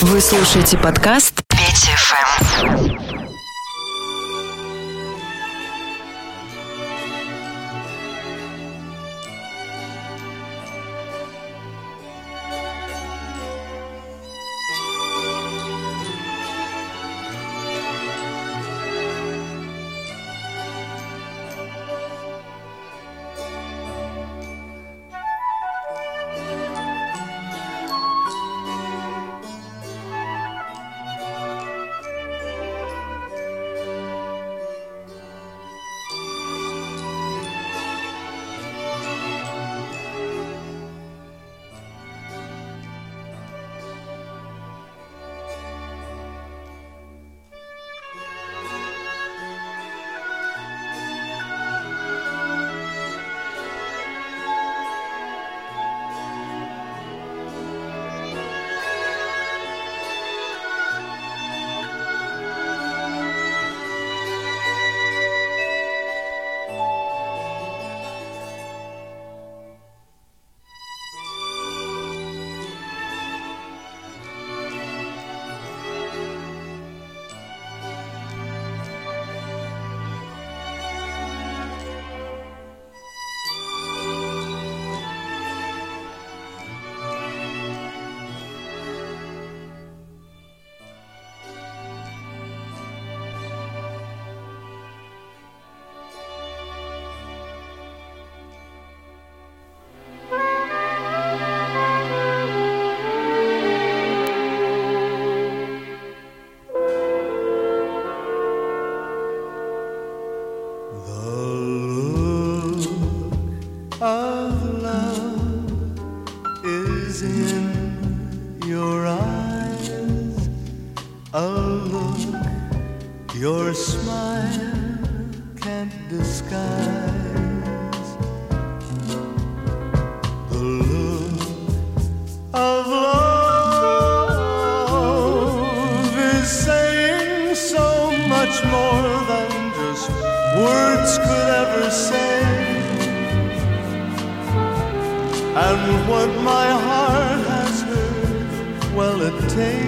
Вы 0.00 0.20
слушаете 0.20 0.78
подкаст 0.78 1.45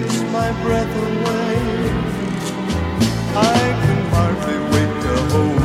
takes 0.09 0.21
my 0.31 0.51
breath 0.63 0.95
away. 0.95 1.55
I 3.35 3.59
can 3.83 4.05
hardly 4.11 4.57
wait 4.71 5.01
to 5.03 5.15
hold. 5.33 5.58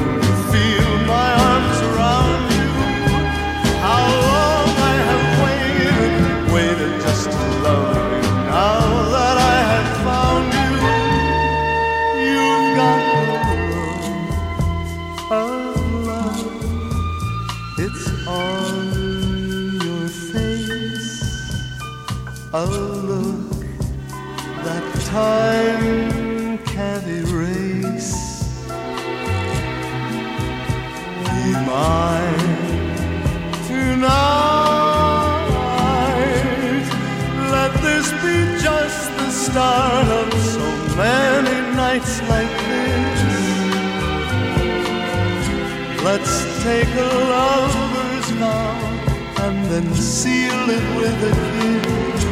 take 46.64 46.94
a 46.96 47.10
lover's 47.32 48.30
vow 48.40 49.44
and 49.44 49.66
then 49.70 49.94
seal 49.94 50.70
it 50.70 50.86
with 50.96 51.30
a 51.30 51.34
kiss. 51.56 52.24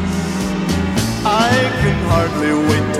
I 1.22 1.52
can 1.80 1.98
hardly 2.08 2.54
wait 2.68 2.91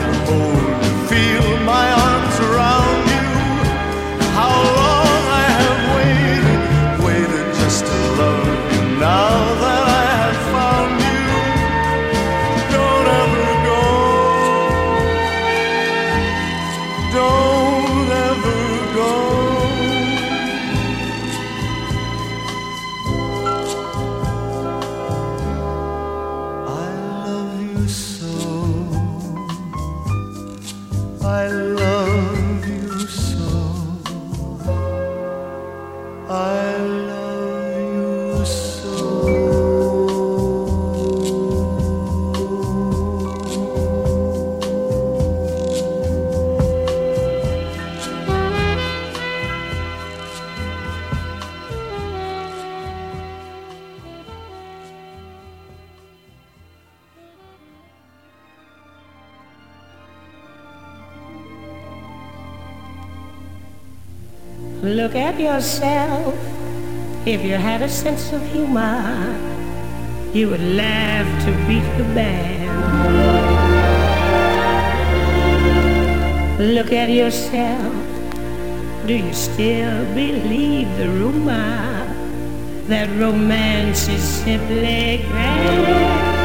yourself. 65.62 66.34
If 67.24 67.44
you 67.44 67.54
had 67.54 67.82
a 67.82 67.88
sense 67.88 68.32
of 68.32 68.42
humor, 68.50 69.06
you 70.34 70.50
would 70.50 70.60
laugh 70.60 71.28
to 71.44 71.50
beat 71.68 71.86
the 71.98 72.04
band. 72.16 72.66
Look 76.74 76.92
at 76.92 77.10
yourself. 77.10 77.94
Do 79.06 79.14
you 79.14 79.32
still 79.32 80.04
believe 80.16 80.88
the 80.96 81.08
rumor 81.10 82.10
that 82.88 83.08
romance 83.16 84.08
is 84.08 84.24
simply 84.44 85.24
grand? 85.28 86.42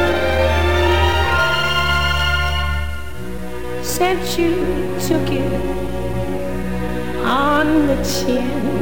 since 3.82 4.38
you 4.38 4.54
took 5.08 5.28
it 5.32 5.52
on 7.26 7.66
the 7.88 7.96
chin. 8.04 8.77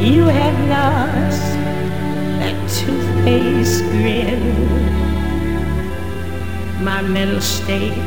You 0.00 0.24
have 0.24 0.58
lost 0.68 1.42
that 2.40 2.56
two-faced 2.70 3.84
grin. 3.84 4.40
My 6.82 7.02
mental 7.02 7.42
state 7.42 7.98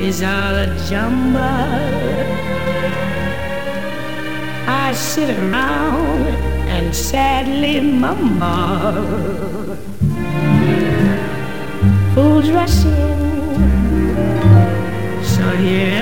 is 0.00 0.22
all 0.22 0.54
a 0.54 0.66
jumble. 0.88 1.40
I 4.68 4.92
sit 4.94 5.30
around 5.36 6.26
and 6.68 6.94
sadly 6.94 7.80
mumble. 7.80 9.04
Fools 12.14 12.50
rush 12.52 12.84
in, 12.84 14.14
so 15.24 15.50
here 15.56 15.95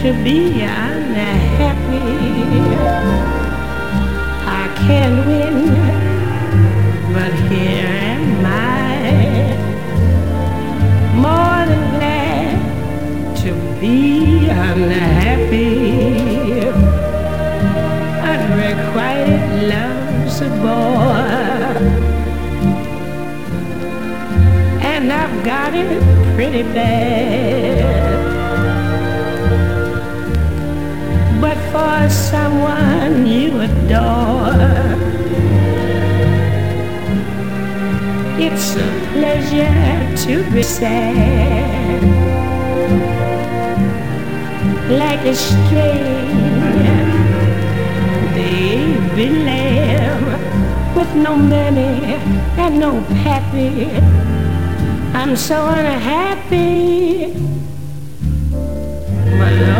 to 0.00 0.12
be 0.24 0.62
unhappy. 0.62 1.98
I 4.46 4.64
can't 4.86 5.26
win, 5.26 5.56
but 7.12 7.32
here 7.50 7.86
am 7.86 8.46
I, 8.46 9.02
more 11.24 11.66
than 11.70 11.84
glad 11.96 13.36
to 13.42 13.50
be 13.78 14.48
unhappy. 14.48 15.68
Unrequited 18.32 19.44
love's 19.68 20.40
a 20.40 20.48
bore, 20.62 21.76
and 24.92 25.12
I've 25.12 25.44
got 25.44 25.74
it 25.74 25.90
pretty 26.36 26.62
bad. 26.62 27.69
For 31.80 32.10
someone 32.10 33.26
you 33.26 33.48
adore, 33.66 34.52
it's 38.46 38.68
a 38.86 38.88
pleasure 39.12 39.82
to 40.24 40.34
be 40.52 40.62
sad, 40.62 42.02
like 45.02 45.22
a 45.24 45.34
string 45.34 46.28
baby 48.36 49.28
lamb 49.48 50.24
with 50.96 51.12
no 51.26 51.32
mammy 51.36 51.94
and 52.62 52.72
no 52.78 52.92
pappy. 53.22 53.70
I'm 55.18 55.34
so 55.34 55.58
unhappy, 55.78 57.32
but 59.38 59.54
oh, 59.74 59.79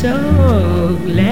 so 0.00 0.96
glad. 1.06 1.27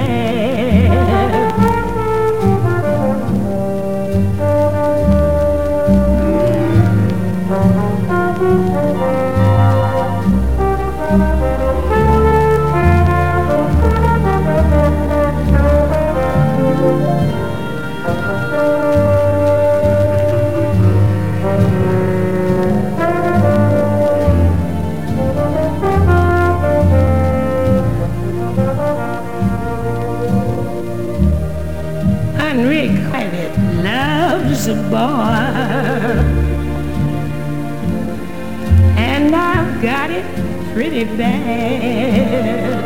A 34.69 34.75
and 38.97 39.33
I've 39.33 39.81
got 39.81 40.09
it 40.09 40.25
pretty 40.73 41.05
bad. 41.05 42.83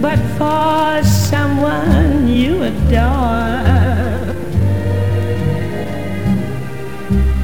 But 0.00 0.18
for 0.38 1.04
someone 1.04 2.28
you 2.28 2.62
adore, 2.62 3.60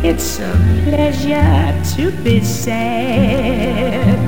it's 0.03 0.39
a 0.39 0.53
pleasure 0.85 1.83
to 1.97 2.11
be 2.23 2.41
sad, 2.41 4.19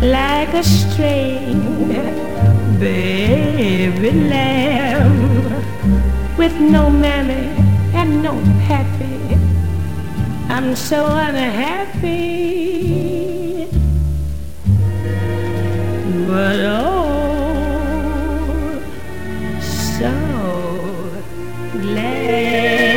like 0.00 0.54
a 0.54 0.62
string 0.62 2.27
baby 2.78 4.12
lamb 4.12 5.18
with 6.36 6.54
no 6.60 6.88
mammy 6.90 7.48
and 7.92 8.22
no 8.22 8.34
pappy. 8.66 9.36
I'm 10.48 10.76
so 10.76 11.06
unhappy, 11.06 12.08
but 16.26 16.60
oh, 16.60 17.20
so 19.60 20.12
glad. 21.72 22.87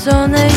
sonne 0.00 0.49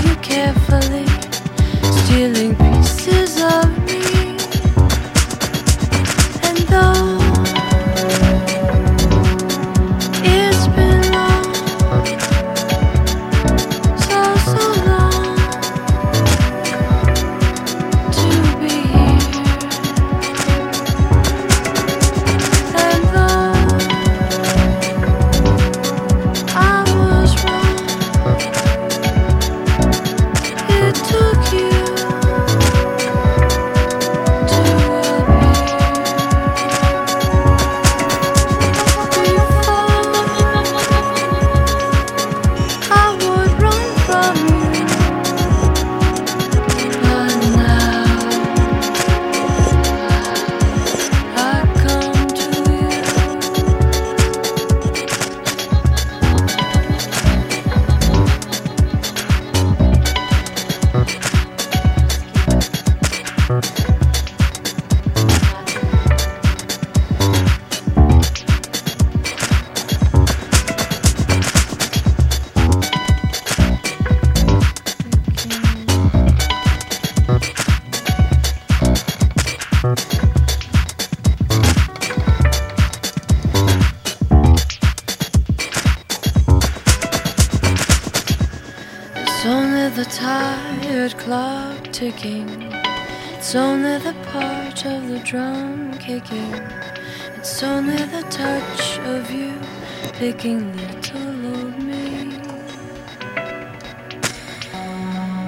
little 100.32 101.46
old 101.54 101.84
me. 101.84 102.40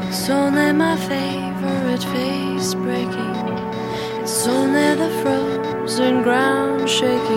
It's 0.07 0.29
only 0.29 0.73
my 0.73 0.97
favorite 0.97 2.03
face 2.03 2.73
breaking. 2.73 3.35
It's 4.21 4.45
only 4.47 4.95
the 4.95 5.09
frozen 5.21 6.23
ground 6.23 6.89
shaking. 6.89 7.34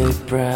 they 0.00 0.12
breath. 0.26 0.49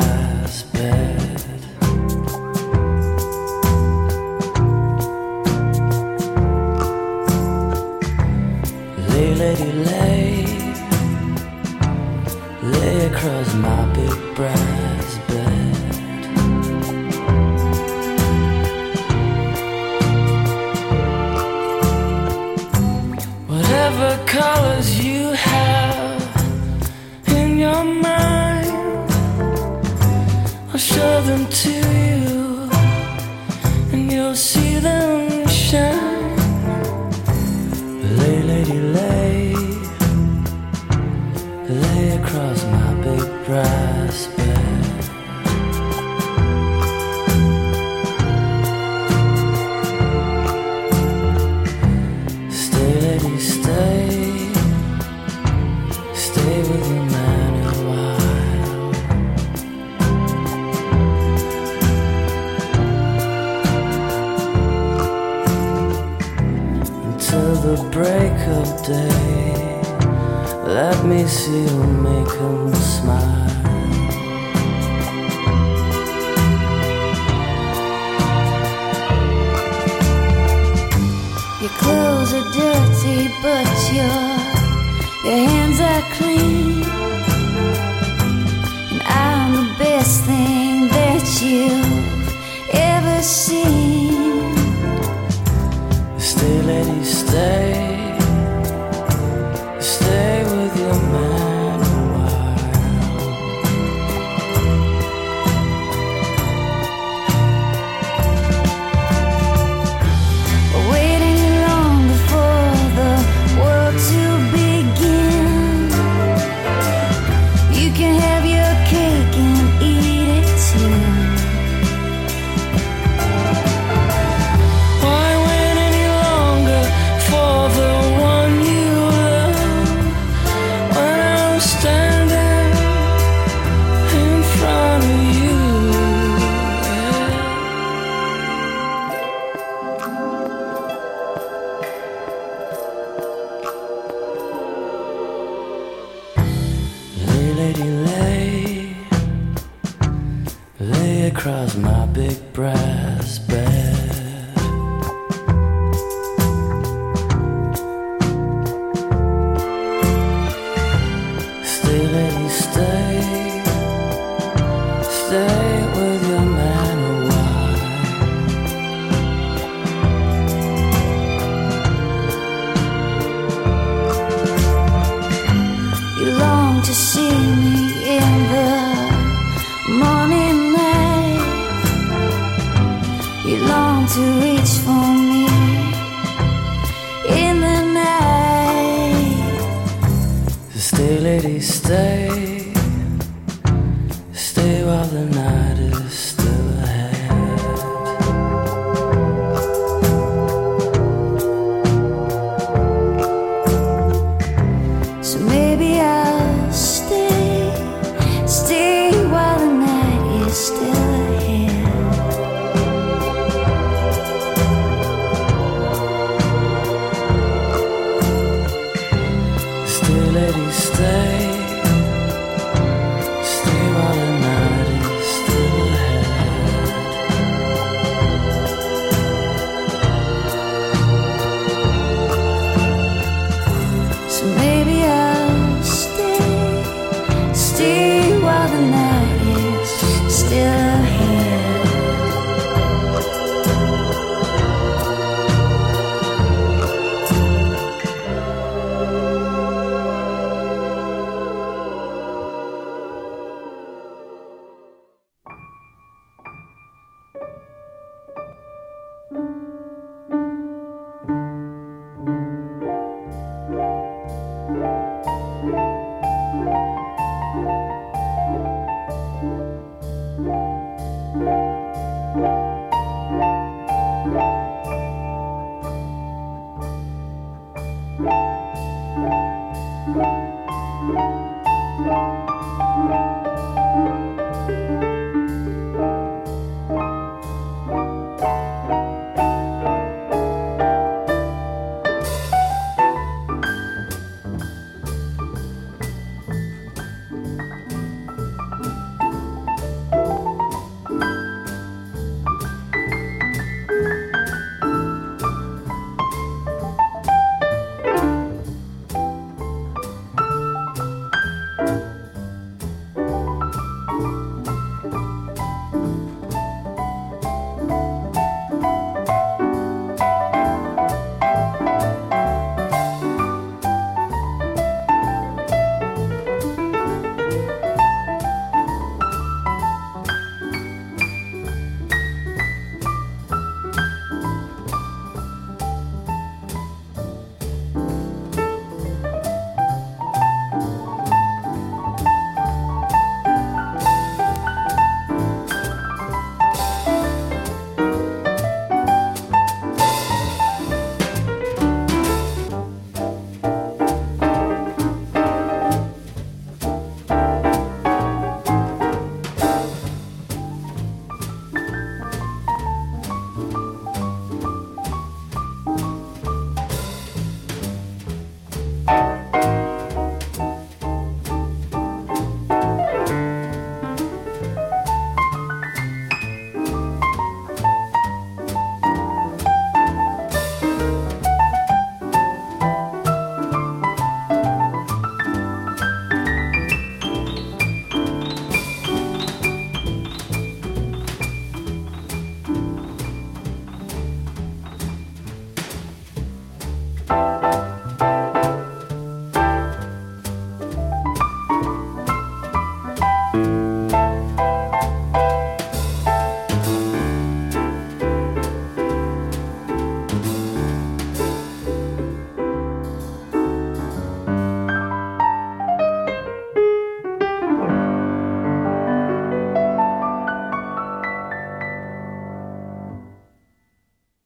Stay, 96.25 96.63
lady, 96.63 97.05
stay. 97.05 97.94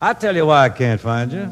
I 0.08 0.14
tell 0.14 0.34
you 0.34 0.46
why 0.46 0.64
I 0.64 0.68
can't 0.70 0.98
find 0.98 1.30
you. 1.30 1.42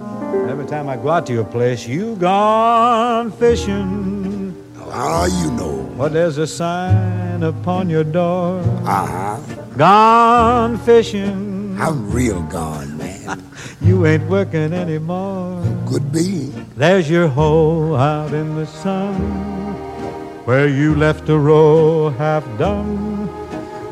Every 0.49 0.65
time 0.65 0.89
I 0.89 0.97
go 0.97 1.11
out 1.11 1.27
to 1.27 1.35
your 1.35 1.45
place, 1.45 1.87
you 1.87 2.17
gone 2.17 3.31
fishing. 3.33 4.57
How 4.75 5.27
you 5.27 5.51
know? 5.51 5.93
Well, 5.95 6.09
there's 6.09 6.39
a 6.39 6.47
sign 6.47 7.43
upon 7.43 7.91
your 7.91 8.03
door. 8.03 8.61
Uh-huh. 8.87 9.37
Gone 9.77 10.79
fishing. 10.79 11.77
I'm 11.79 12.11
real 12.11 12.41
gone, 12.45 12.97
man. 12.97 13.43
You 13.83 14.07
ain't 14.07 14.27
working 14.31 14.73
anymore. 14.73 15.63
Could 15.87 16.11
be. 16.11 16.47
There's 16.77 17.11
your 17.11 17.29
hole 17.29 17.95
out 17.95 18.33
in 18.33 18.57
the 18.57 18.67
sun 18.67 19.15
where 20.47 20.67
you 20.67 20.95
left 20.95 21.29
a 21.29 21.37
row 21.37 22.09
half 22.09 22.43
done. 22.57 23.26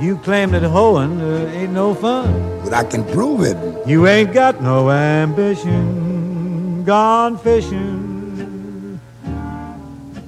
You 0.00 0.18
claim 0.18 0.50
that 0.50 0.62
hoeing 0.62 1.20
uh, 1.20 1.50
ain't 1.54 1.72
no 1.72 1.94
fun. 1.94 2.61
But 2.64 2.74
I 2.74 2.85
can 2.85 3.04
prove 3.04 3.42
it. 3.42 3.57
You 3.87 4.07
ain't 4.07 4.33
got 4.33 4.61
no 4.61 4.90
ambition. 4.90 6.85
Gone 6.85 7.38
fishing 7.38 9.00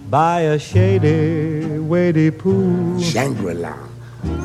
by 0.09 0.43
a 0.43 0.59
shady, 0.59 1.79
weighty 1.79 2.31
pool. 2.31 3.01
Shangri-La. 3.01 3.75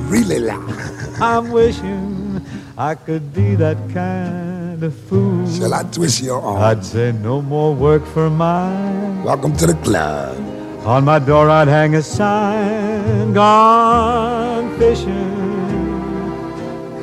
Really 0.10 0.39
la. 0.39 0.55
I'm 1.21 1.51
wishing 1.51 2.43
I 2.77 2.95
could 2.95 3.34
be 3.34 3.55
that 3.55 3.77
kind 3.93 4.84
of 4.84 4.95
fool. 5.07 5.47
Shall 5.47 5.73
I 5.73 5.84
twist 5.84 6.23
your 6.23 6.41
arm? 6.41 6.62
I'd 6.62 6.84
say 6.84 7.12
no 7.12 7.41
more 7.41 7.75
work 7.75 8.05
for 8.07 8.29
mine. 8.29 9.23
Welcome 9.23 9.55
to 9.57 9.67
the 9.67 9.75
club. 9.75 10.61
On 10.85 11.05
my 11.05 11.19
door 11.19 11.47
I'd 11.47 11.67
hang 11.67 11.93
a 11.93 12.01
sign, 12.01 13.33
gone 13.33 14.77
fishing, 14.79 15.13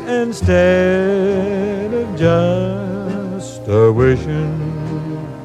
instead 0.08 1.94
of 1.94 2.18
just 2.18 3.68
a 3.68 3.92
wishing. 3.92 4.67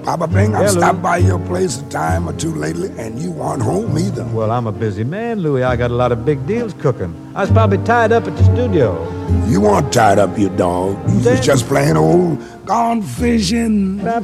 Papa 0.03 0.27
Bing, 0.27 0.53
I've 0.53 0.67
Hello. 0.67 0.81
stopped 0.81 1.01
by 1.01 1.17
your 1.17 1.39
place 1.39 1.79
a 1.79 1.83
time 1.89 2.27
or 2.27 2.33
two 2.33 2.53
lately, 2.53 2.91
and 2.97 3.17
you 3.19 3.41
aren't 3.41 3.63
home 3.63 3.97
either. 3.97 4.25
Well, 4.25 4.51
I'm 4.51 4.67
a 4.67 4.71
busy 4.71 5.03
man, 5.05 5.39
Louis. 5.39 5.63
I 5.63 5.75
got 5.77 5.91
a 5.91 5.93
lot 5.93 6.11
of 6.11 6.25
big 6.25 6.45
deals 6.45 6.73
cooking. 6.73 7.15
I 7.35 7.41
was 7.41 7.51
probably 7.51 7.77
tied 7.79 8.11
up 8.11 8.27
at 8.27 8.35
the 8.35 8.43
studio. 8.43 9.01
You 9.47 9.61
weren't 9.61 9.93
tied 9.93 10.19
up, 10.19 10.37
you 10.37 10.49
dog. 10.49 10.97
You 11.09 11.29
was 11.29 11.39
just 11.39 11.65
playing 11.67 11.95
old 11.95 12.37
gone 12.65 13.01
fishing. 13.01 13.97
There's 13.97 14.23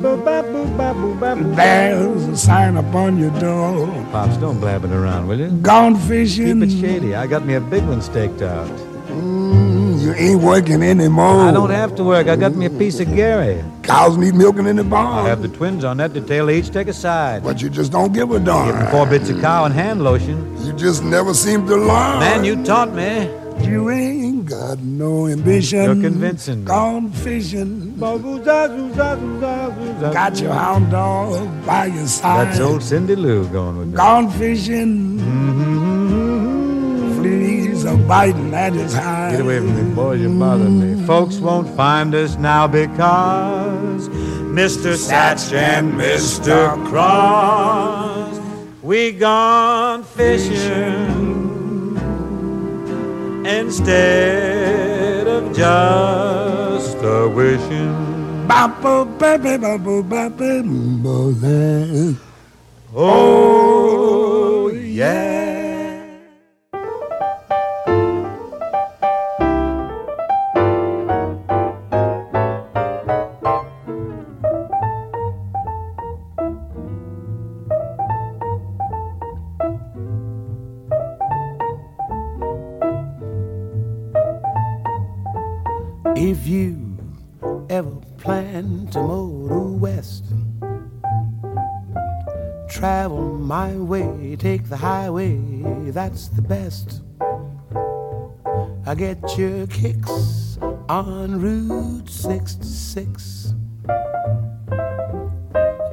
a 2.28 2.38
sign 2.38 2.78
upon 2.78 3.18
your 3.18 3.32
door. 3.40 3.88
Pops, 4.12 4.38
don't 4.38 4.60
blab 4.60 4.84
it 4.86 4.92
around, 4.92 5.28
will 5.28 5.40
you? 5.40 5.50
Gone 5.62 5.96
fishing. 5.96 6.62
Keep 6.62 6.70
it 6.70 6.82
shady. 6.82 7.16
I 7.16 7.28
got 7.28 7.46
me 7.46 7.56
a 7.56 7.62
big 7.62 7.86
one 7.86 8.02
staked 8.02 8.42
out. 8.42 8.68
Mm, 9.08 9.79
you 10.10 10.16
ain't 10.16 10.42
working 10.42 10.82
anymore. 10.84 11.42
I 11.42 11.52
don't 11.52 11.70
have 11.70 11.96
to 11.98 12.04
work. 12.04 12.28
I 12.28 12.36
got 12.36 12.56
me 12.56 12.66
a 12.66 12.70
piece 12.70 13.00
of 13.00 13.14
Gary. 13.16 13.64
Cows 13.84 14.18
need 14.18 14.34
milking 14.36 14.66
in 14.68 14.76
the 14.78 14.84
barn. 14.84 15.26
I 15.26 15.30
have 15.30 15.42
the 15.42 15.48
twins 15.48 15.84
on 15.84 15.98
that 15.98 16.14
detail. 16.14 16.48
They 16.48 16.60
each 16.60 16.72
take 16.72 16.88
a 16.88 16.94
side. 16.94 17.44
But 17.44 17.62
you 17.62 17.70
just 17.70 17.92
don't 17.92 18.14
give 18.14 18.32
a 18.32 18.40
Give 18.40 18.46
them 18.46 18.76
darn. 18.76 18.92
four 18.92 19.06
bits 19.06 19.30
of 19.30 19.40
cow 19.42 19.66
and 19.66 19.74
hand 19.74 20.04
lotion. 20.04 20.38
You 20.66 20.74
just 20.74 21.04
never 21.04 21.34
seem 21.34 21.68
to 21.68 21.76
learn. 21.76 22.20
Man, 22.20 22.44
you 22.44 22.64
taught 22.64 22.94
me. 22.94 23.30
You 23.62 23.90
ain't 23.90 24.46
got 24.46 24.80
no 24.80 25.28
ambition. 25.28 25.84
You're 25.84 26.02
convincing. 26.10 26.64
Gone 26.64 27.12
fishing. 27.12 27.98
Got 28.00 28.24
your 30.40 30.54
hound 30.54 30.92
dog 30.92 31.66
by 31.66 31.88
your 31.88 32.08
side. 32.08 32.48
That's 32.48 32.60
old 32.62 32.82
Cindy 32.82 33.18
Lou 33.18 33.46
going 33.50 33.78
with 33.78 33.88
me. 33.90 33.96
Gone 33.96 34.30
fishing. 34.32 35.20
Mhm. 35.20 35.49
Biting 37.98 38.54
at 38.54 38.74
his 38.74 38.94
hide. 38.94 39.32
Get 39.32 39.42
away 39.42 39.60
from 39.60 39.90
me, 39.90 39.96
boys. 39.96 40.22
You 40.22 40.30
bother 40.38 40.70
me. 40.70 41.06
Folks 41.06 41.38
won't 41.38 41.68
find 41.76 42.14
us 42.16 42.36
now 42.38 42.68
because 42.68 44.10
Mr. 44.10 44.96
Satch 44.96 45.54
and 45.54 45.94
Mr. 45.94 46.76
Cross, 46.88 48.40
we 48.82 49.12
gone 49.12 50.04
fishing 50.04 51.30
instead 53.46 55.28
of 55.28 55.56
just 55.56 56.98
a 57.04 57.28
wishing. 57.28 58.48
Oh, 62.96 64.72
yeah. 64.72 65.49
Plan 88.60 88.88
to 88.88 89.00
motor 89.00 89.72
west, 89.78 90.26
travel 92.70 93.38
my 93.38 93.74
way, 93.76 94.36
take 94.36 94.68
the 94.68 94.76
highway, 94.76 95.40
that's 95.92 96.28
the 96.30 96.42
best. 96.42 97.02
I 98.86 98.96
get 98.96 99.38
your 99.38 99.68
kicks 99.68 100.58
on 100.90 101.40
Route 101.40 102.10
66. 102.10 103.54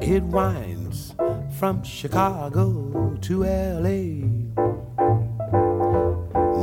It 0.00 0.22
winds 0.22 1.14
from 1.58 1.84
Chicago 1.84 3.16
to 3.20 3.44
LA 3.44 4.26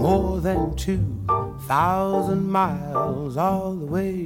more 0.02 0.42
than 0.42 0.76
two 0.76 1.26
thousand 1.68 2.50
miles 2.50 3.38
all 3.38 3.74
the 3.74 3.86
way. 3.86 4.23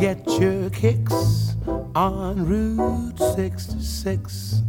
Get 0.00 0.26
your 0.40 0.70
kicks 0.70 1.56
on 1.94 2.46
Route 2.46 3.18
66. 3.36 4.62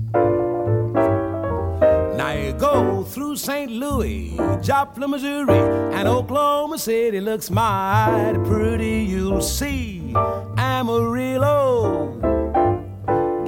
Now 2.18 2.34
you 2.34 2.52
go 2.52 3.06
through 3.06 3.38
St. 3.38 3.72
Louis, 3.72 4.38
Joplin, 4.62 5.10
Missouri, 5.10 5.58
and 5.96 6.06
Oklahoma 6.06 6.78
City 6.78 7.22
looks 7.22 7.50
mighty 7.50 8.40
pretty. 8.40 9.06
You'll 9.06 9.42
see 9.42 10.14
Amarillo. 10.58 12.18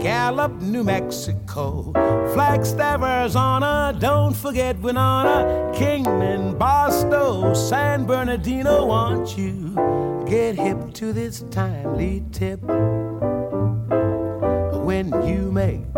Gallup, 0.01 0.53
New 0.61 0.85
Mexico, 0.85 1.91
Flagstaff, 2.33 3.01
Arizona. 3.01 3.93
Don't 3.99 4.33
forget 4.33 4.79
Winona, 4.79 5.69
Kingman, 5.75 6.57
Barstow, 6.57 7.53
San 7.53 8.05
Bernardino. 8.05 8.85
Want 8.85 9.37
you 9.37 10.02
get 10.33 10.55
hip 10.55 10.91
to 10.95 11.13
this 11.13 11.45
timely 11.51 12.23
tip 12.31 12.59
when 14.83 15.05
you 15.27 15.51
make 15.51 15.93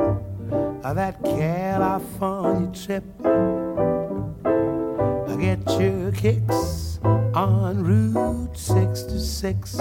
that 0.84 1.16
California 1.24 2.70
trip. 2.74 3.06
Get 5.40 5.80
your 5.80 6.12
kicks 6.12 7.00
on 7.34 7.82
Route 7.82 8.58
66. 8.58 9.80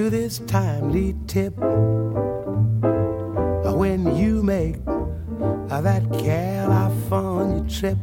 To 0.00 0.08
this 0.08 0.38
timely 0.46 1.14
tip 1.26 1.54
when 3.76 4.16
you 4.16 4.42
make 4.42 4.82
that 5.68 6.02
California 6.18 7.62
trip? 7.68 7.98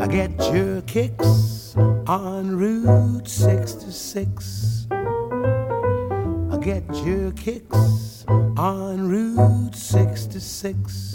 I 0.00 0.06
get 0.08 0.32
your 0.52 0.82
kicks 0.82 1.76
on 2.08 2.56
Route 2.56 3.28
66. 3.28 4.88
I 4.90 6.58
get 6.60 6.84
your 7.06 7.30
kicks 7.30 8.24
on 8.56 9.08
Route 9.08 9.76
66. 9.76 11.07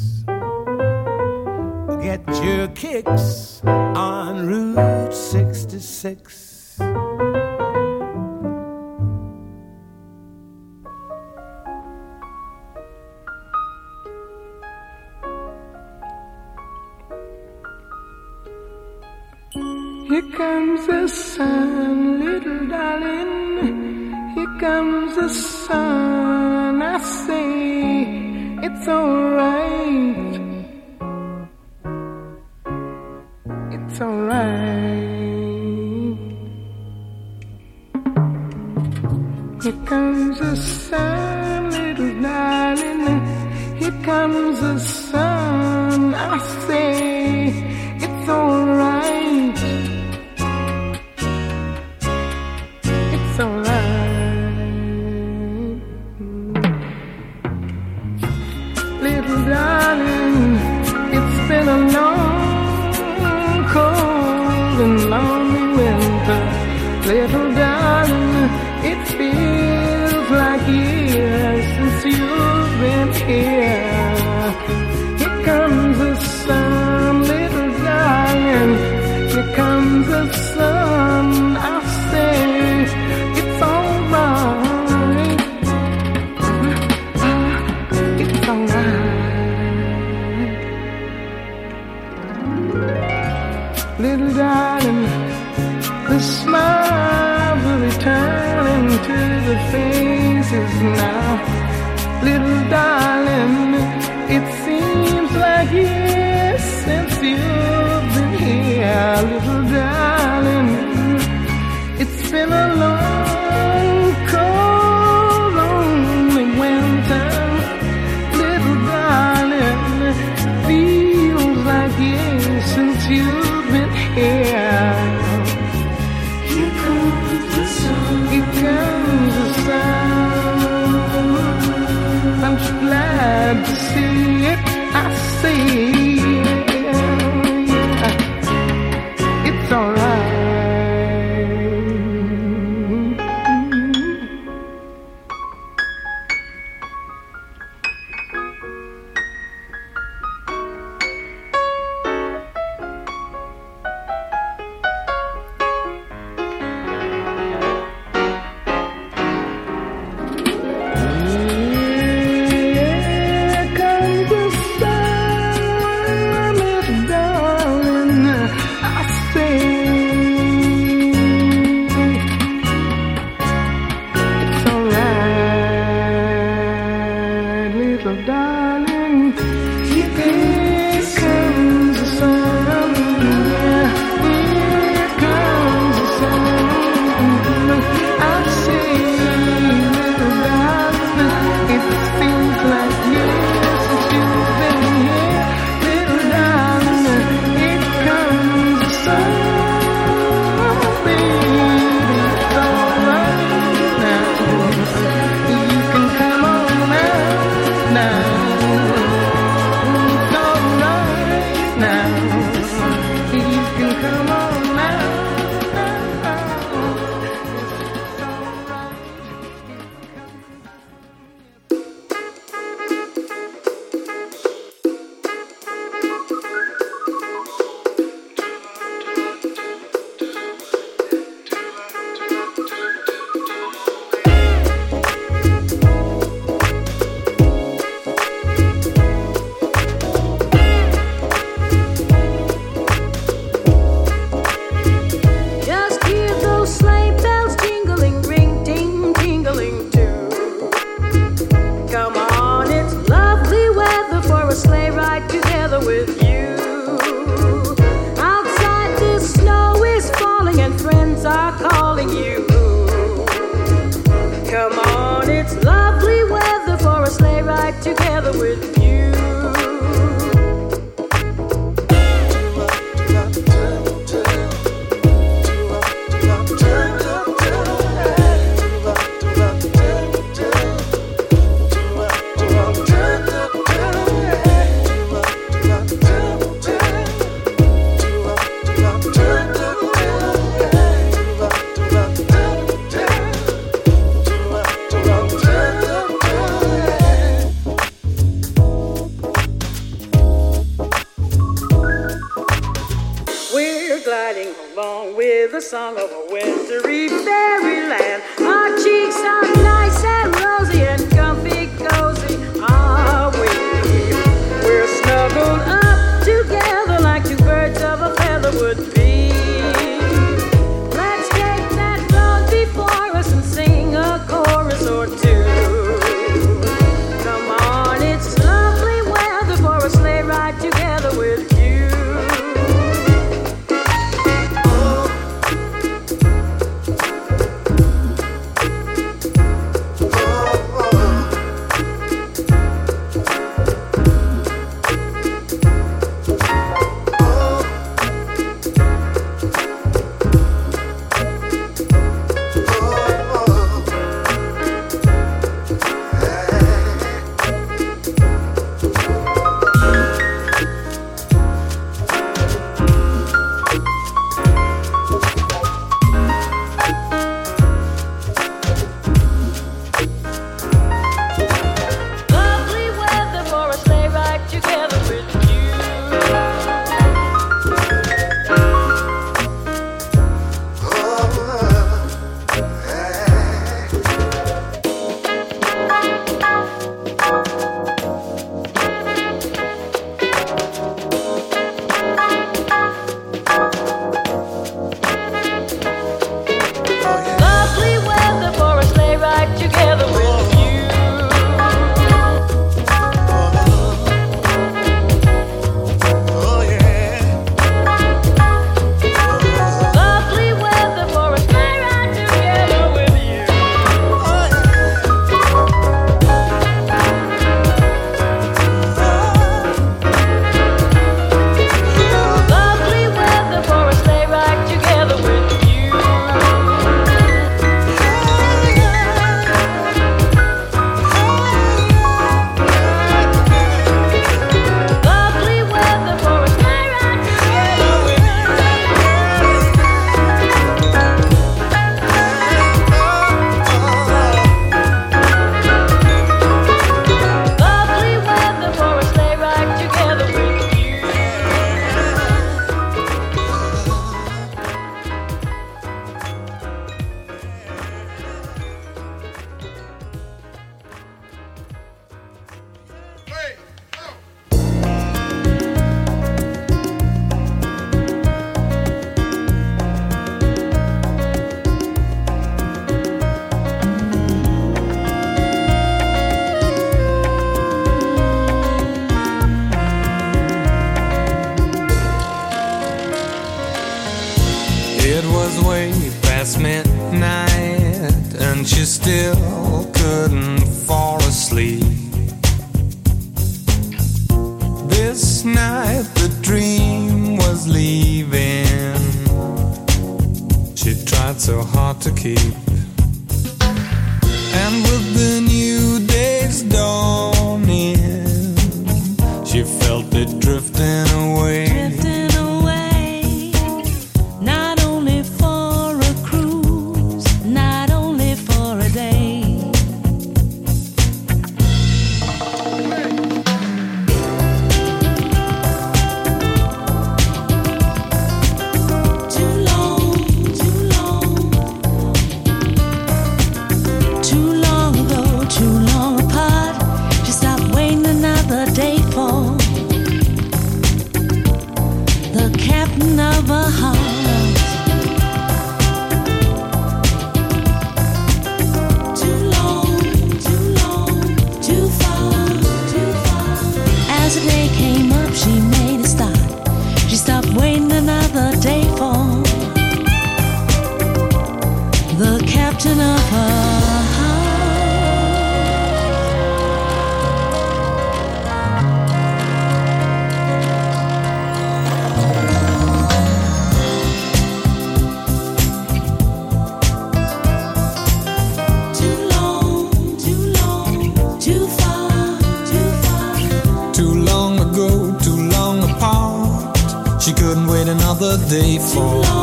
Another 588.43 588.61
day 588.61 589.42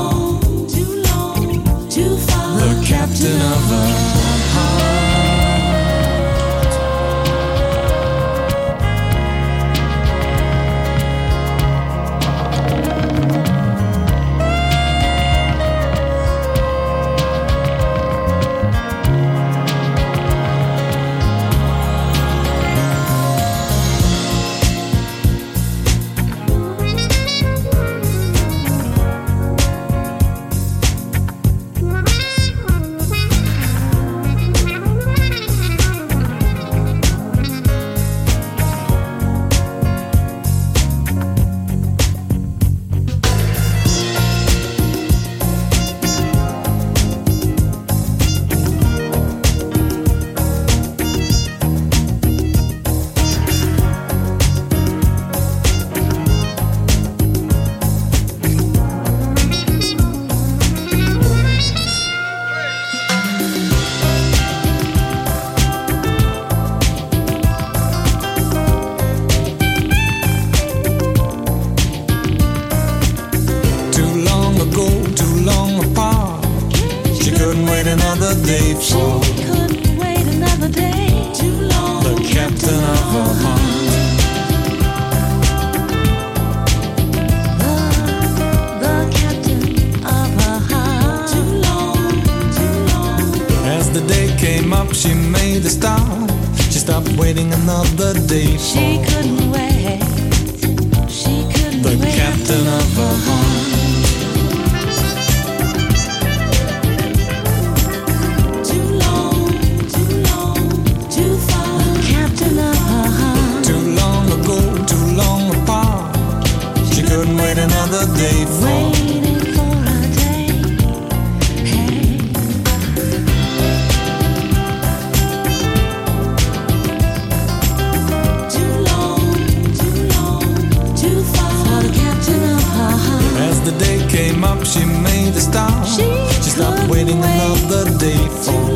made 135.01 135.35
a 135.35 135.41
start. 135.41 135.87
She, 135.87 136.03
she 136.43 136.51
stopped 136.51 136.89
waiting, 136.91 137.19
waiting 137.19 137.19
another 137.21 137.85
day 137.99 138.19
for 138.45 138.70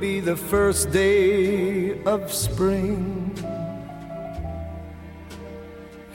be 0.00 0.18
the 0.18 0.36
first 0.36 0.90
day 0.92 2.02
of 2.04 2.32
spring. 2.32 3.36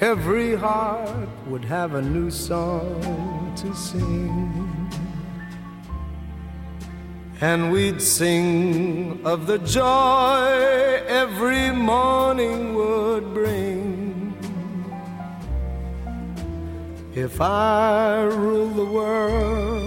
Every 0.01 0.55
heart 0.55 1.29
would 1.45 1.63
have 1.63 1.93
a 1.93 2.01
new 2.01 2.31
song 2.31 3.53
to 3.57 3.75
sing. 3.75 4.89
And 7.41 7.71
we'd 7.71 8.01
sing 8.01 9.21
of 9.23 9.45
the 9.45 9.59
joy 9.59 11.03
every 11.07 11.69
morning 11.69 12.73
would 12.73 13.35
bring. 13.35 14.35
If 17.13 17.39
I 17.39 18.23
rule 18.23 18.69
the 18.69 18.85
world, 18.85 19.84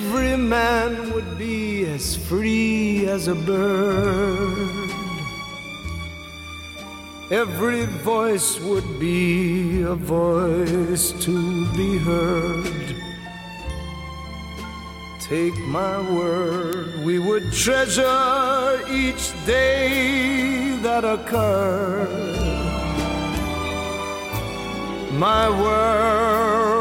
every 0.00 0.34
man 0.36 1.12
would 1.12 1.36
be 1.36 1.84
as 1.84 2.16
free 2.16 3.06
as 3.06 3.28
a 3.28 3.34
bird. 3.34 4.90
Every 7.30 7.84
voice 7.84 8.58
would 8.60 8.88
be 8.98 9.82
a 9.82 9.94
voice 9.94 11.12
to 11.24 11.66
be 11.76 11.98
heard. 11.98 12.96
Take 15.20 15.58
my 15.80 15.96
word, 16.18 17.04
we 17.04 17.18
would 17.18 17.52
treasure 17.52 18.80
each 18.90 19.24
day 19.44 20.78
that 20.82 21.04
occurred. 21.04 22.38
My 25.12 25.50
world 25.62 26.79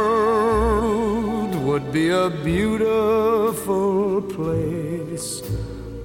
would 1.80 1.94
be 1.94 2.10
a 2.10 2.30
beautiful 2.30 4.22
place 4.22 5.42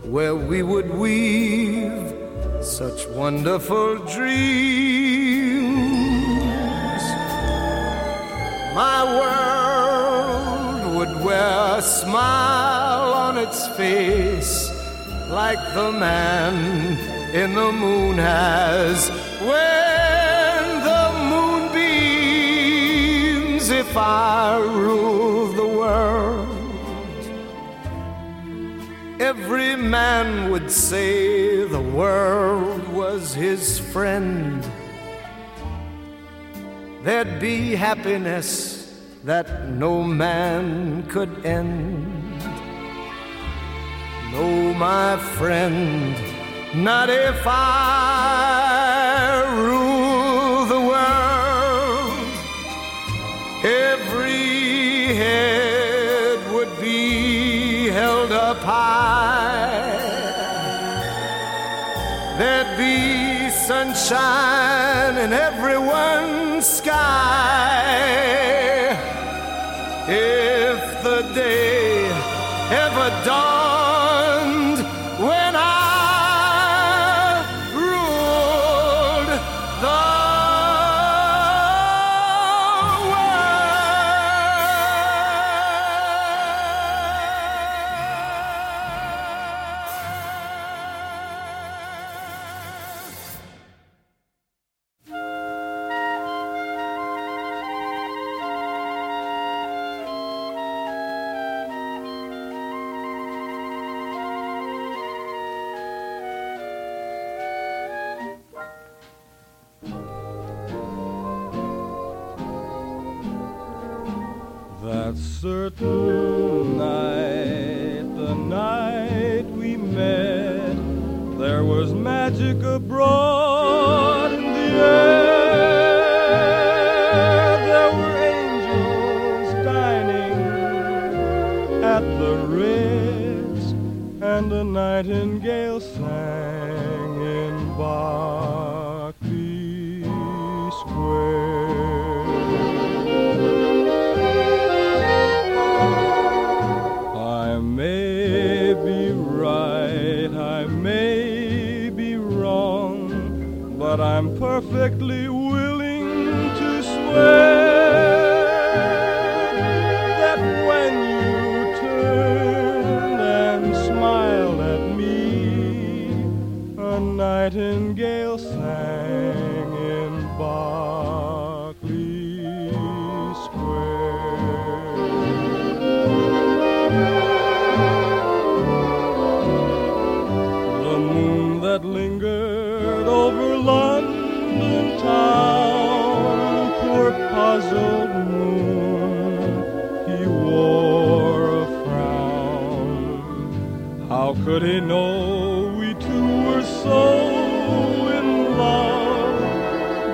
where 0.05 0.35
we 0.35 0.63
would 0.63 0.91
weave 0.95 2.15
such 2.63 3.09
wonderful 3.09 3.97
dreams. 3.97 4.25
My 8.75 9.05
world 9.19 10.97
would 10.97 11.25
wear 11.25 11.79
a 11.79 11.83
smile 11.83 13.13
on 13.13 13.39
its 13.39 13.67
face 13.77 14.71
like 15.31 15.59
the 15.75 15.91
man 15.93 17.35
in 17.35 17.55
the 17.55 17.73
moon 17.73 18.17
has 18.19 19.09
when 19.41 19.84
if 23.95 23.99
I 23.99 24.59
rule 24.59 25.53
the 25.53 25.69
world. 25.69 26.49
Every 29.21 29.77
man 29.77 30.51
would 30.51 30.69
say 30.69 31.65
the 31.65 31.81
world 31.81 32.89
was 32.89 33.35
his 33.35 33.79
friend. 33.79 34.69
There'd 37.05 37.39
be 37.39 37.77
happiness 37.77 39.01
that 39.23 39.69
no 39.69 40.03
man 40.03 41.05
could 41.07 41.47
end. 41.47 42.43
No 44.33 44.75
my 44.75 45.17
friend 45.37 46.17
not 46.75 47.09
if 47.11 47.47
I 47.47 48.54
sunshine 63.93 65.19
in 65.19 65.33
everyone's 65.33 66.67
sky. 66.67 66.95
If 70.09 71.03
the 71.03 71.23
day 71.35 72.07
ever 72.71 73.25
dawned 73.25 73.54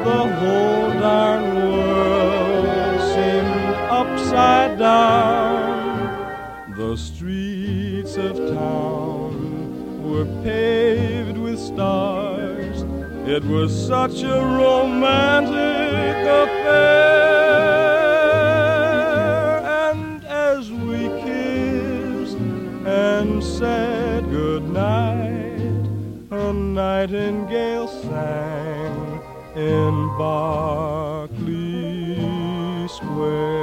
The 0.05 0.22
whole 0.40 0.90
darn 0.98 1.44
world 1.57 3.01
seemed 3.12 3.74
upside 3.90 4.78
down. 4.78 6.74
The 6.74 6.96
streets 6.96 8.16
of 8.16 8.36
town 8.36 10.03
were 10.03 10.24
paved 10.42 11.36
with 11.36 11.59
stars. 11.61 12.82
It 13.28 13.44
was 13.44 13.70
such 13.86 14.22
a 14.22 14.40
romantic 14.40 16.16
affair. 16.40 17.51
And 19.90 20.24
as 20.24 20.72
we 20.72 21.09
kissed 21.22 22.38
and 22.86 23.44
said 23.44 24.24
goodnight, 24.30 25.86
a 26.30 26.53
nightingale 26.55 27.88
in 29.61 30.08
Berkeley 30.16 31.36
Square. 32.88 33.59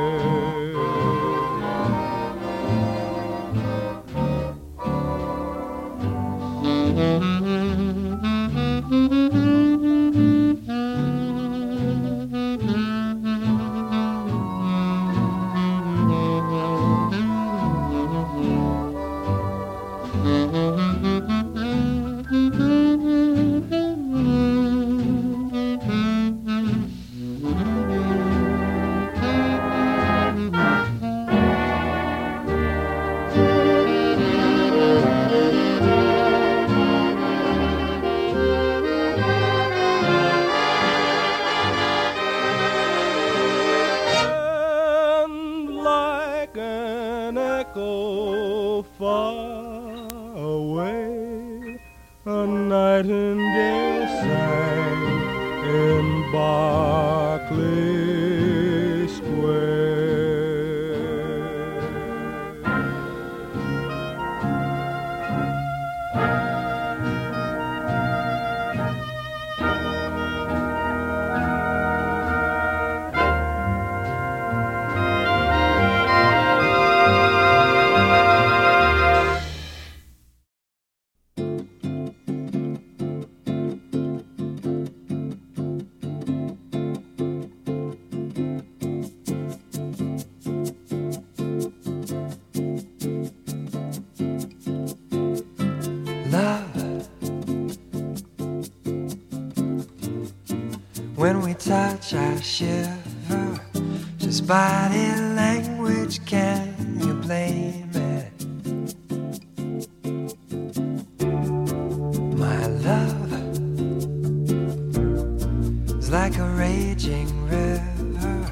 raging 116.58 117.30
river, 117.48 118.52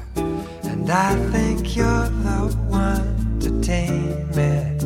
and 0.62 0.88
I 0.88 1.16
think 1.32 1.76
you're 1.76 2.08
the 2.22 2.56
one 2.68 3.38
to 3.40 3.60
tame 3.60 4.30
it. 4.32 4.82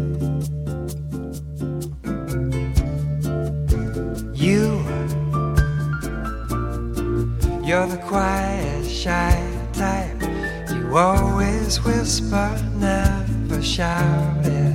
You, 4.34 4.62
you're 7.62 7.86
the 7.86 8.00
quiet, 8.06 8.86
shy 8.86 9.36
type. 9.74 10.22
You 10.72 10.96
always 10.96 11.76
whisper, 11.84 12.48
never 12.76 13.62
shout 13.62 14.46
it. 14.46 14.69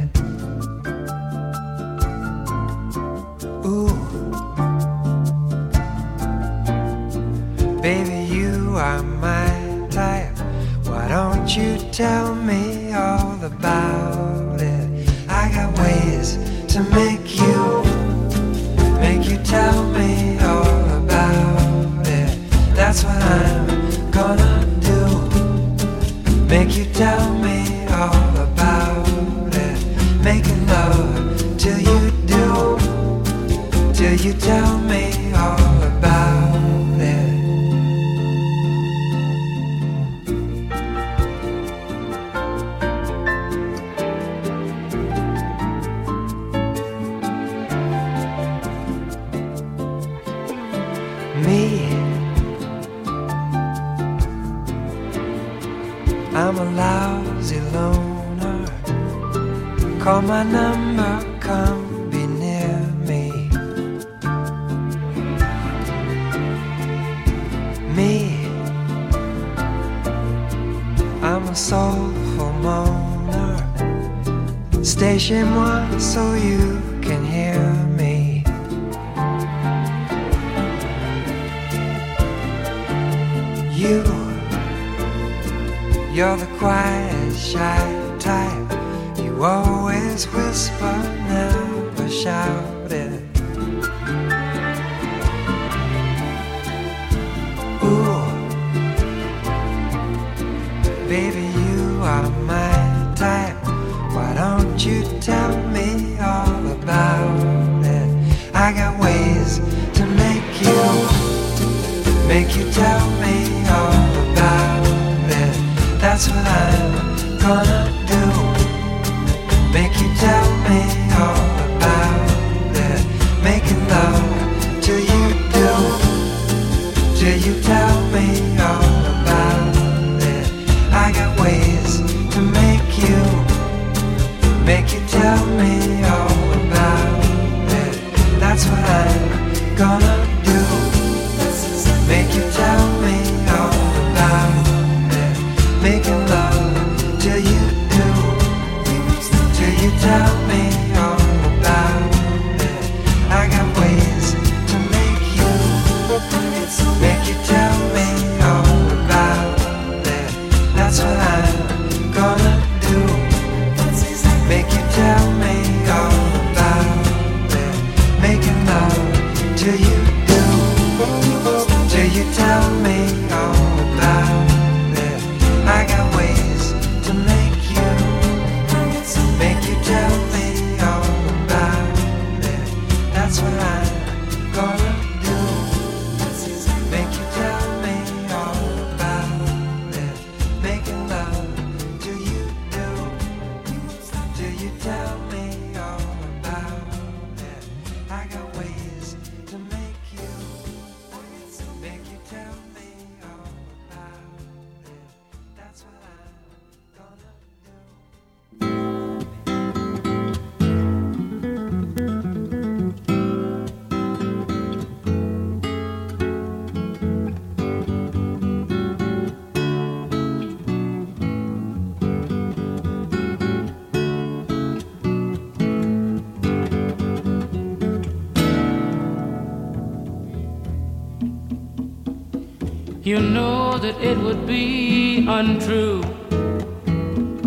You 233.05 233.19
know 233.19 233.77
that 233.77 234.01
it 234.01 234.17
would 234.17 234.47
be 234.47 235.27
untrue. 235.27 236.01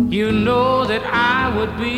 You 0.07 0.31
know 0.31 0.85
that 0.85 1.03
I 1.03 1.53
would 1.53 1.75
be 1.77 1.88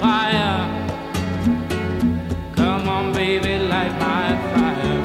pyre. 0.00 0.58
Come 2.54 2.88
on, 2.88 3.12
baby, 3.12 3.58
light 3.72 3.94
my 4.08 4.28
fire. 4.52 4.98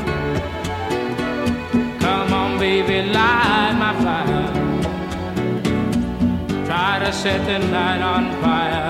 Come 1.99 2.33
on, 2.33 2.59
baby, 2.59 2.97
light 3.17 3.75
my 3.83 3.93
fire. 4.03 4.47
Try 6.65 6.99
to 7.03 7.11
set 7.11 7.45
the 7.45 7.59
night 7.67 8.01
on 8.01 8.23
fire. 8.41 8.86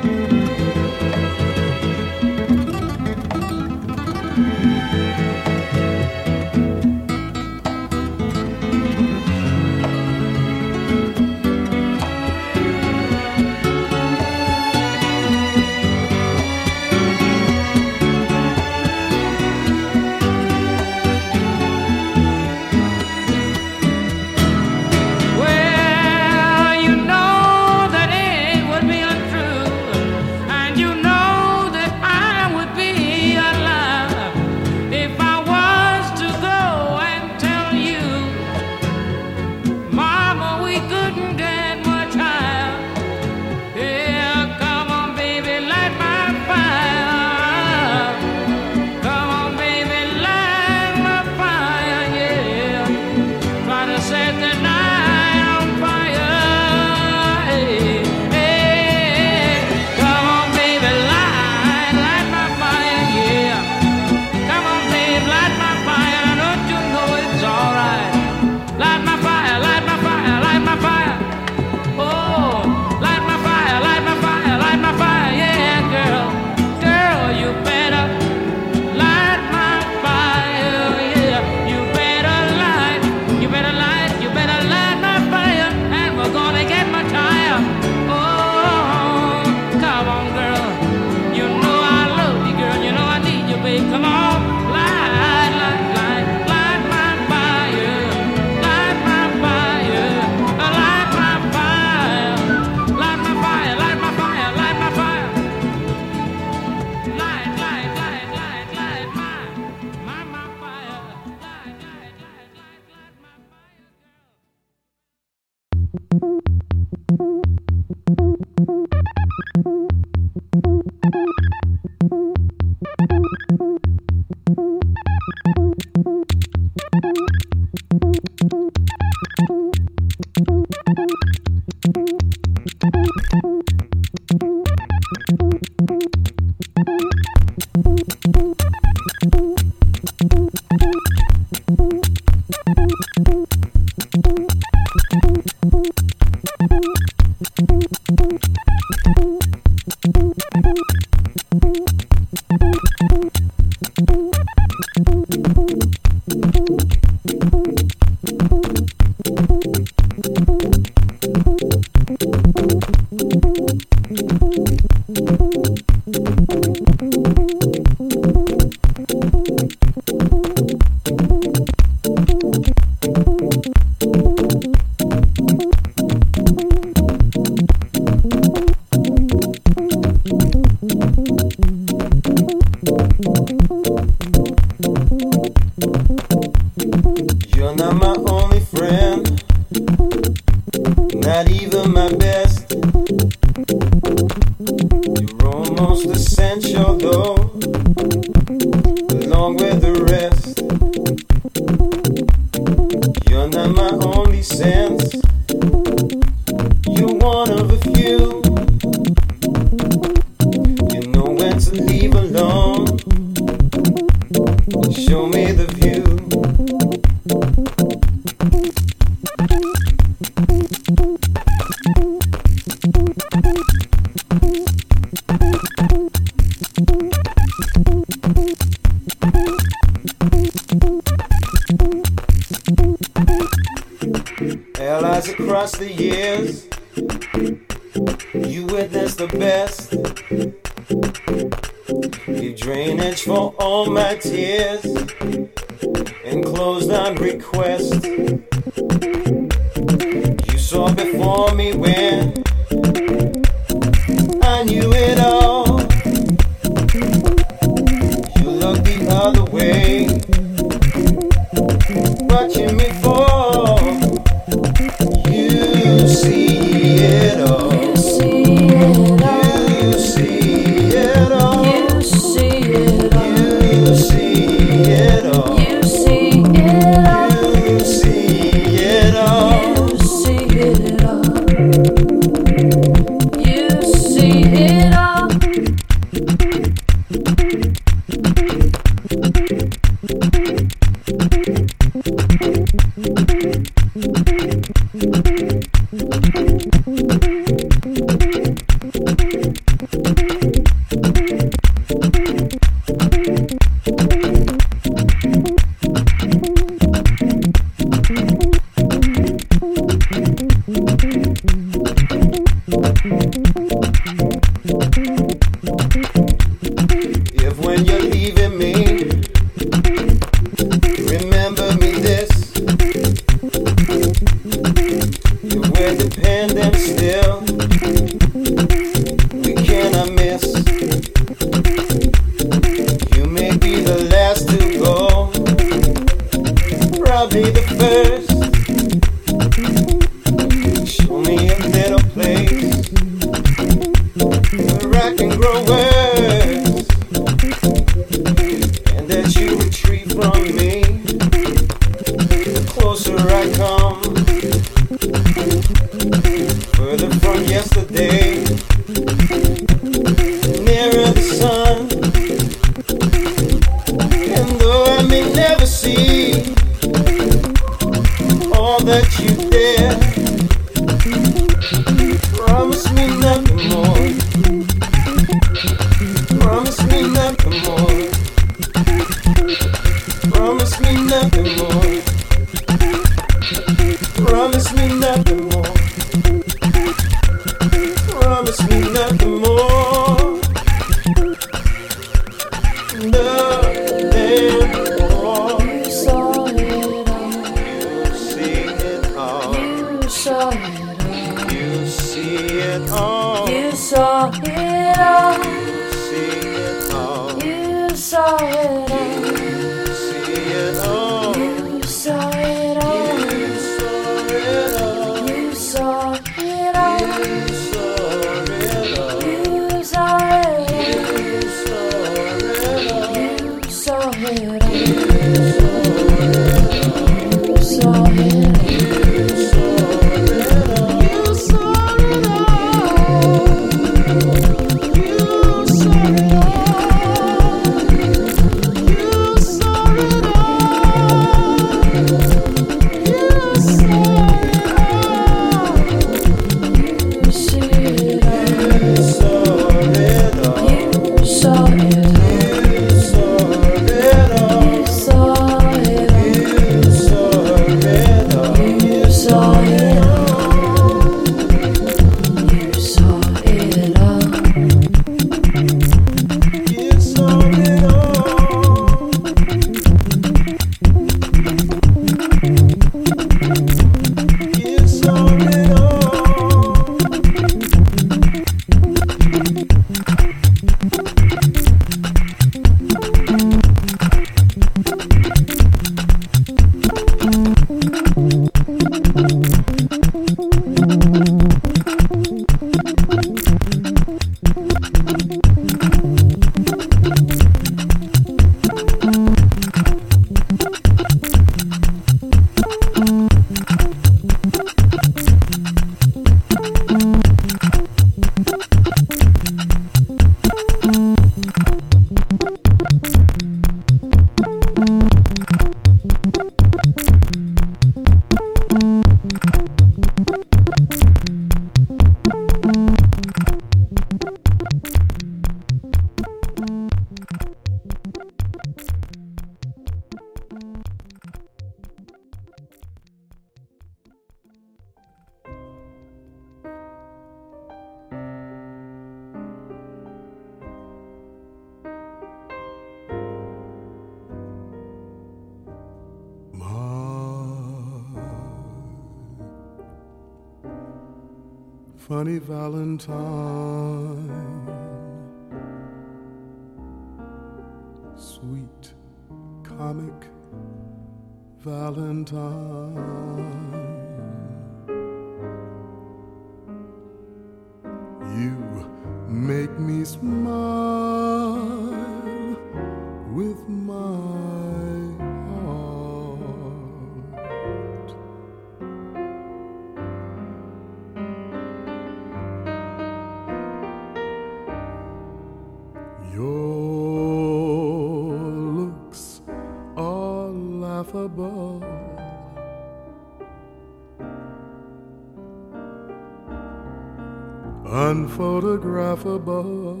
unphotographable. 597.92 600.00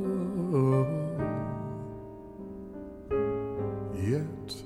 Yet, 3.94 4.56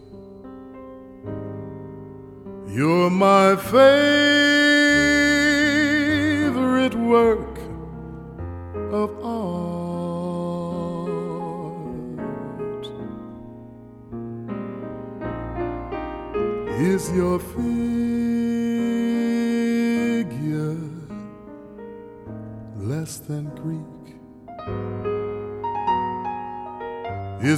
you're 2.68 3.10
my 3.10 3.56
favorite. 3.56 4.25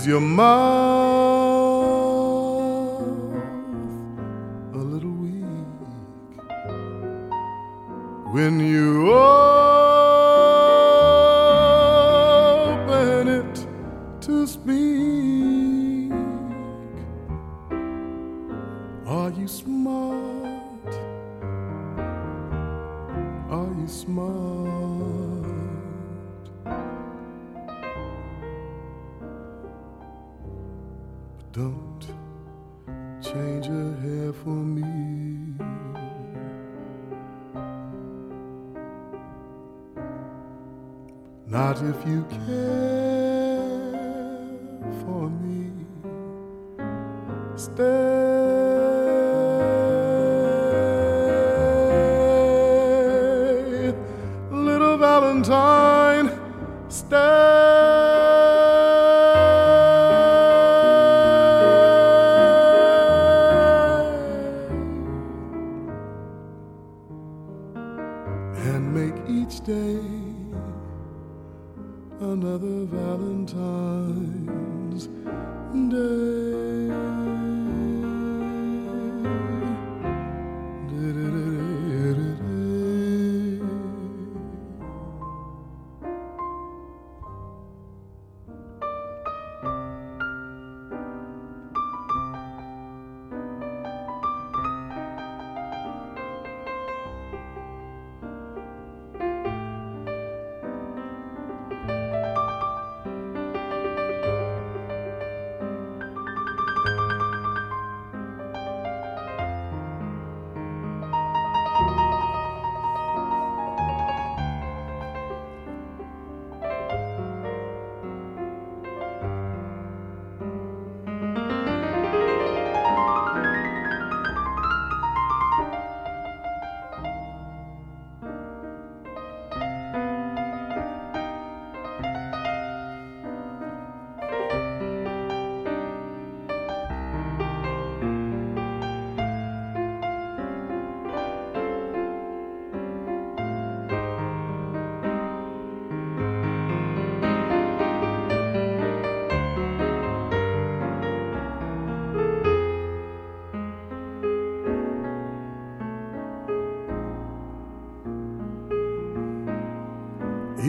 your 0.09 0.21
mind. 0.23 0.98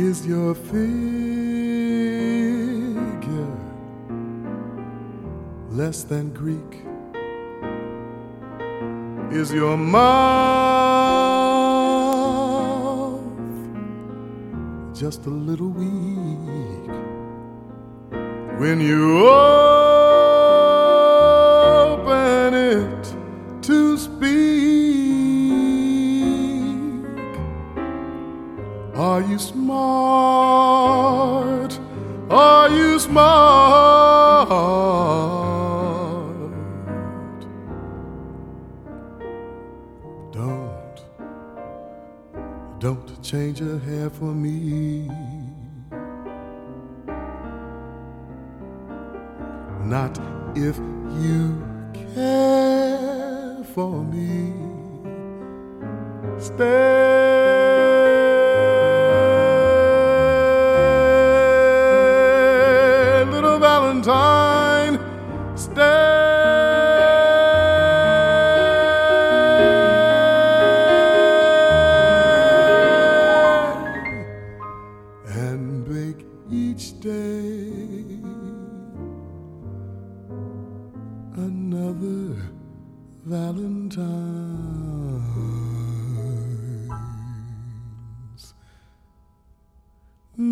is 0.10 0.26
your 0.26 0.56
figure 0.56 0.80
less 5.70 6.02
than 6.02 6.34
Greek? 6.34 6.84
Is 9.32 9.54
your 9.54 9.78
mouth 9.78 10.00
just 14.96 15.28
a 15.28 15.30
little 15.30 15.70
weak 15.70 16.90
when 18.60 18.82
you? 18.82 19.69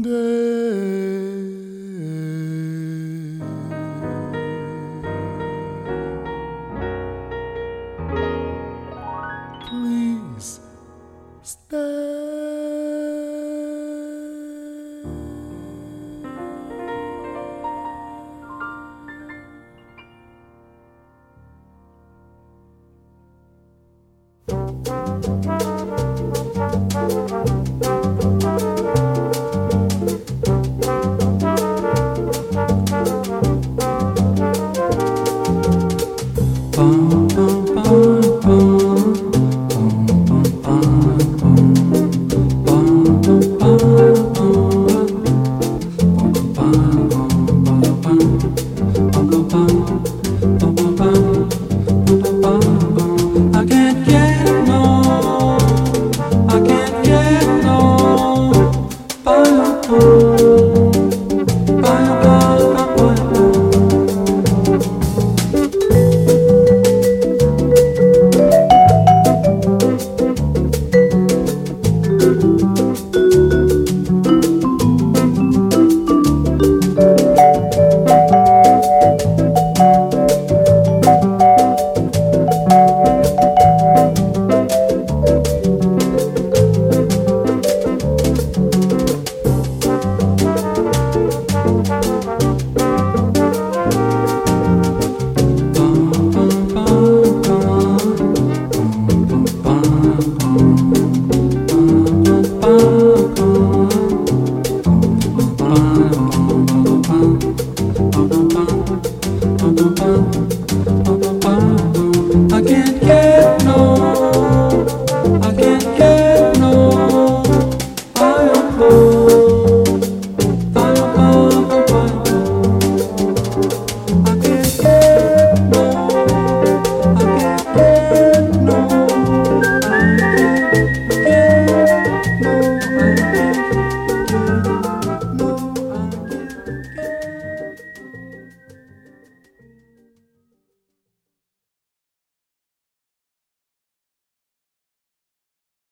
Please 0.03 0.36